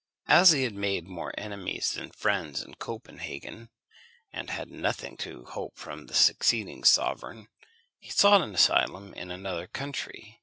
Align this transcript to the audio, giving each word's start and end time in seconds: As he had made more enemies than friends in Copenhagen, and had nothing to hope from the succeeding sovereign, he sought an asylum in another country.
As 0.27 0.49
he 0.49 0.63
had 0.63 0.73
made 0.73 1.07
more 1.07 1.31
enemies 1.37 1.91
than 1.91 2.09
friends 2.09 2.63
in 2.63 2.73
Copenhagen, 2.73 3.69
and 4.33 4.49
had 4.49 4.71
nothing 4.71 5.15
to 5.17 5.45
hope 5.45 5.77
from 5.77 6.07
the 6.07 6.15
succeeding 6.15 6.83
sovereign, 6.83 7.49
he 7.99 8.09
sought 8.09 8.41
an 8.41 8.55
asylum 8.55 9.13
in 9.13 9.29
another 9.29 9.67
country. 9.67 10.39